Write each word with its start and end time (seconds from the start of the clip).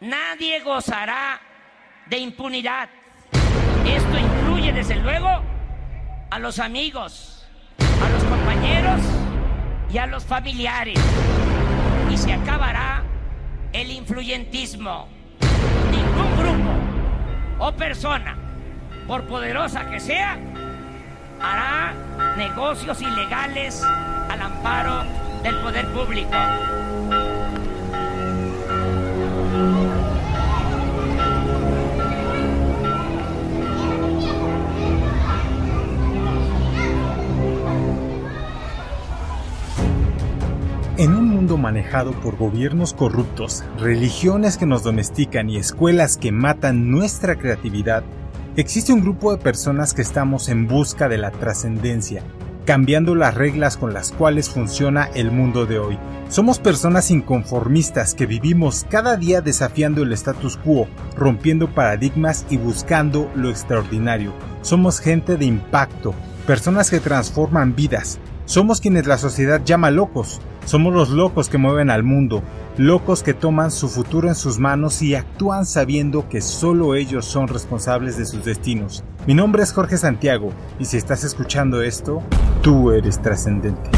nadie 0.00 0.60
gozará 0.60 1.40
de 2.06 2.18
impunidad. 2.18 2.88
Esto 3.86 4.18
incluye, 4.18 4.72
desde 4.72 4.96
luego, 4.96 5.42
a 6.30 6.38
los 6.38 6.58
amigos, 6.58 7.46
a 7.78 8.08
los 8.10 8.24
compañeros 8.24 9.00
y 9.92 9.98
a 9.98 10.06
los 10.06 10.24
familiares. 10.24 10.98
Y 12.10 12.16
se 12.16 12.32
acabará 12.32 13.02
el 13.72 13.90
influyentismo. 13.90 15.08
Ningún 15.90 16.36
grupo 16.38 16.70
o 17.58 17.72
persona, 17.72 18.36
por 19.06 19.26
poderosa 19.26 19.88
que 19.90 20.00
sea, 20.00 20.38
hará 21.40 21.94
negocios 22.36 23.00
ilegales 23.00 23.82
al 23.82 24.42
amparo 24.42 25.04
del 25.42 25.56
poder 25.56 25.86
público. 25.88 26.36
En 40.98 41.14
un 41.14 41.28
mundo 41.28 41.56
manejado 41.56 42.10
por 42.10 42.36
gobiernos 42.36 42.92
corruptos, 42.92 43.62
religiones 43.78 44.56
que 44.56 44.66
nos 44.66 44.82
domestican 44.82 45.48
y 45.48 45.56
escuelas 45.56 46.16
que 46.16 46.32
matan 46.32 46.90
nuestra 46.90 47.36
creatividad, 47.36 48.02
existe 48.56 48.92
un 48.92 49.02
grupo 49.02 49.30
de 49.30 49.38
personas 49.38 49.94
que 49.94 50.02
estamos 50.02 50.48
en 50.48 50.66
busca 50.66 51.08
de 51.08 51.16
la 51.16 51.30
trascendencia, 51.30 52.24
cambiando 52.64 53.14
las 53.14 53.36
reglas 53.36 53.76
con 53.76 53.94
las 53.94 54.10
cuales 54.10 54.50
funciona 54.50 55.08
el 55.14 55.30
mundo 55.30 55.66
de 55.66 55.78
hoy. 55.78 55.96
Somos 56.30 56.58
personas 56.58 57.12
inconformistas 57.12 58.14
que 58.14 58.26
vivimos 58.26 58.84
cada 58.90 59.16
día 59.16 59.40
desafiando 59.40 60.02
el 60.02 60.12
status 60.14 60.56
quo, 60.56 60.88
rompiendo 61.16 61.72
paradigmas 61.72 62.44
y 62.50 62.56
buscando 62.56 63.30
lo 63.36 63.50
extraordinario. 63.50 64.32
Somos 64.62 64.98
gente 64.98 65.36
de 65.36 65.44
impacto, 65.44 66.12
personas 66.44 66.90
que 66.90 66.98
transforman 66.98 67.76
vidas. 67.76 68.18
Somos 68.46 68.80
quienes 68.80 69.06
la 69.06 69.18
sociedad 69.18 69.62
llama 69.64 69.92
locos, 69.92 70.40
somos 70.68 70.92
los 70.92 71.08
locos 71.08 71.48
que 71.48 71.56
mueven 71.56 71.88
al 71.88 72.02
mundo, 72.02 72.42
locos 72.76 73.22
que 73.22 73.32
toman 73.32 73.70
su 73.70 73.88
futuro 73.88 74.28
en 74.28 74.34
sus 74.34 74.58
manos 74.58 75.00
y 75.00 75.14
actúan 75.14 75.64
sabiendo 75.64 76.28
que 76.28 76.42
solo 76.42 76.94
ellos 76.94 77.24
son 77.24 77.48
responsables 77.48 78.18
de 78.18 78.26
sus 78.26 78.44
destinos. 78.44 79.02
Mi 79.26 79.32
nombre 79.32 79.62
es 79.62 79.72
Jorge 79.72 79.96
Santiago 79.96 80.50
y 80.78 80.84
si 80.84 80.98
estás 80.98 81.24
escuchando 81.24 81.80
esto, 81.80 82.22
tú 82.60 82.92
eres 82.92 83.18
trascendente. 83.22 83.88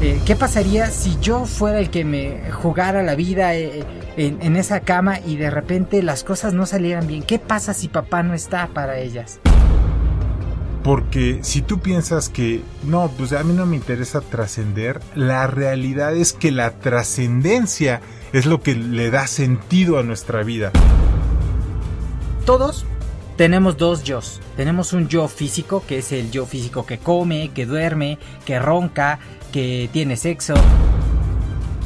Eh, 0.00 0.20
¿Qué 0.24 0.36
pasaría 0.36 0.86
si 0.86 1.18
yo 1.20 1.44
fuera 1.44 1.80
el 1.80 1.90
que 1.90 2.06
me 2.06 2.50
jugara 2.50 3.02
la 3.02 3.14
vida 3.14 3.54
eh, 3.54 3.84
en, 4.16 4.40
en 4.40 4.56
esa 4.56 4.80
cama 4.80 5.20
y 5.20 5.36
de 5.36 5.50
repente 5.50 6.02
las 6.02 6.24
cosas 6.24 6.54
no 6.54 6.64
salieran 6.64 7.06
bien? 7.06 7.22
¿Qué 7.22 7.38
pasa 7.38 7.74
si 7.74 7.88
papá 7.88 8.22
no 8.22 8.32
está 8.32 8.68
para 8.68 8.96
ellas? 8.96 9.38
Porque 10.84 11.38
si 11.42 11.62
tú 11.62 11.80
piensas 11.80 12.28
que 12.28 12.60
no, 12.84 13.10
pues 13.16 13.32
a 13.32 13.42
mí 13.42 13.54
no 13.54 13.64
me 13.64 13.74
interesa 13.74 14.20
trascender, 14.20 15.00
la 15.14 15.46
realidad 15.46 16.14
es 16.14 16.34
que 16.34 16.52
la 16.52 16.72
trascendencia 16.72 18.02
es 18.34 18.44
lo 18.44 18.60
que 18.60 18.74
le 18.74 19.10
da 19.10 19.26
sentido 19.26 19.98
a 19.98 20.02
nuestra 20.02 20.42
vida. 20.42 20.72
Todos 22.44 22.84
tenemos 23.38 23.78
dos 23.78 24.04
yo. 24.04 24.20
Tenemos 24.58 24.92
un 24.92 25.08
yo 25.08 25.26
físico, 25.26 25.82
que 25.88 25.98
es 25.98 26.12
el 26.12 26.30
yo 26.30 26.44
físico 26.44 26.84
que 26.84 26.98
come, 26.98 27.50
que 27.54 27.64
duerme, 27.64 28.18
que 28.44 28.58
ronca, 28.58 29.18
que 29.52 29.88
tiene 29.90 30.18
sexo. 30.18 30.52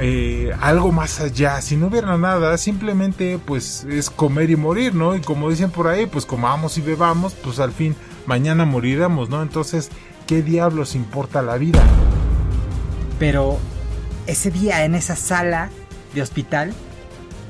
Eh, 0.00 0.52
algo 0.60 0.90
más 0.90 1.20
allá, 1.20 1.60
si 1.60 1.76
no 1.76 1.86
hubiera 1.86 2.18
nada, 2.18 2.58
simplemente 2.58 3.38
pues 3.44 3.84
es 3.84 4.10
comer 4.10 4.50
y 4.50 4.56
morir, 4.56 4.94
¿no? 4.94 5.14
Y 5.14 5.20
como 5.20 5.50
dicen 5.50 5.70
por 5.70 5.86
ahí, 5.86 6.06
pues 6.06 6.26
comamos 6.26 6.78
y 6.78 6.80
bebamos, 6.80 7.34
pues 7.34 7.60
al 7.60 7.70
fin 7.70 7.94
mañana 8.26 8.64
moriremos, 8.64 9.28
¿no? 9.28 9.42
Entonces, 9.42 9.90
¿qué 10.26 10.42
diablos 10.42 10.96
importa 10.96 11.42
la 11.42 11.58
vida? 11.58 11.80
Pero 13.20 13.58
ese 14.26 14.50
día 14.50 14.84
en 14.84 14.96
esa 14.96 15.14
sala 15.14 15.70
de 16.12 16.22
hospital, 16.22 16.74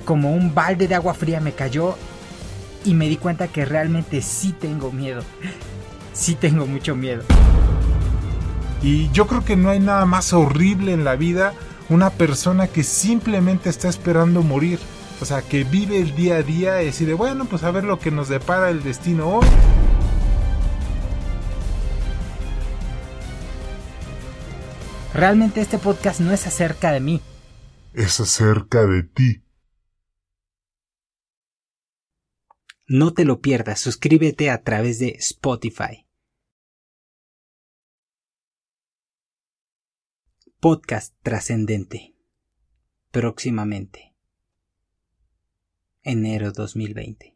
como 0.04 0.32
un 0.32 0.54
balde 0.54 0.86
de 0.86 0.94
agua 0.94 1.14
fría 1.14 1.40
me 1.40 1.52
cayó 1.52 1.96
y 2.84 2.92
me 2.92 3.08
di 3.08 3.16
cuenta 3.16 3.48
que 3.48 3.64
realmente 3.64 4.20
sí 4.20 4.52
tengo 4.52 4.92
miedo. 4.92 5.22
Sí 6.12 6.34
tengo 6.34 6.66
mucho 6.66 6.94
miedo. 6.94 7.24
Y 8.82 9.10
yo 9.12 9.26
creo 9.26 9.44
que 9.44 9.56
no 9.56 9.70
hay 9.70 9.80
nada 9.80 10.04
más 10.04 10.32
horrible 10.34 10.92
en 10.92 11.04
la 11.04 11.16
vida 11.16 11.54
una 11.88 12.10
persona 12.10 12.66
que 12.66 12.82
simplemente 12.82 13.68
está 13.68 13.88
esperando 13.88 14.42
morir. 14.42 14.78
O 15.20 15.24
sea, 15.24 15.42
que 15.42 15.64
vive 15.64 15.98
el 15.98 16.14
día 16.14 16.36
a 16.36 16.42
día 16.42 16.82
y 16.82 16.86
decide, 16.86 17.14
bueno, 17.14 17.44
pues 17.44 17.62
a 17.62 17.70
ver 17.70 17.84
lo 17.84 17.98
que 17.98 18.10
nos 18.10 18.28
depara 18.28 18.70
el 18.70 18.82
destino 18.82 19.28
hoy. 19.28 19.46
Realmente 25.14 25.60
este 25.60 25.78
podcast 25.78 26.20
no 26.20 26.32
es 26.32 26.46
acerca 26.46 26.90
de 26.90 26.98
mí. 27.00 27.20
Es 27.92 28.18
acerca 28.18 28.84
de 28.84 29.04
ti. 29.04 29.44
No 32.88 33.14
te 33.14 33.24
lo 33.24 33.40
pierdas, 33.40 33.80
suscríbete 33.80 34.50
a 34.50 34.62
través 34.62 34.98
de 34.98 35.10
Spotify. 35.20 36.03
Podcast 40.64 41.14
trascendente. 41.22 42.14
Próximamente. 43.10 44.14
Enero 46.02 46.52
2020. 46.52 47.33